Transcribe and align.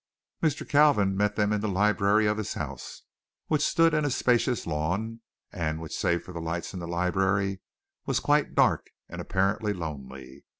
Mr. 0.41 0.67
Kalvin 0.67 1.13
met 1.15 1.35
them 1.35 1.53
in 1.53 1.61
the 1.61 1.67
library 1.67 2.25
of 2.25 2.39
his 2.39 2.55
house, 2.55 3.03
which 3.49 3.61
stood 3.61 3.93
in 3.93 4.03
a 4.03 4.09
spacious 4.09 4.65
lawn 4.65 5.21
and 5.51 5.79
which 5.79 5.95
save 5.95 6.23
for 6.23 6.31
the 6.33 6.41
lights 6.41 6.73
in 6.73 6.79
the 6.79 6.87
library 6.87 7.59
was 8.07 8.19
quite 8.19 8.55
dark 8.55 8.89
and 9.09 9.21
apparently 9.21 9.73
lonely. 9.73 10.43